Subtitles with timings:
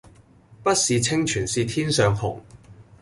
[0.63, 2.41] 不是清泉是天上虹